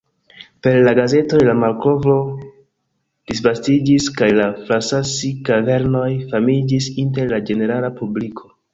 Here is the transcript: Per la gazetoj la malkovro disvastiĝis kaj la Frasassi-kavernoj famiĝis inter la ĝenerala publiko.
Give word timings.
Per 0.67 0.71
la 0.85 0.93
gazetoj 0.99 1.41
la 1.47 1.53
malkovro 1.63 2.15
disvastiĝis 3.33 4.09
kaj 4.19 4.33
la 4.41 4.49
Frasassi-kavernoj 4.65 6.11
famiĝis 6.37 6.93
inter 7.09 7.35
la 7.37 7.45
ĝenerala 7.53 7.97
publiko. 8.03 8.55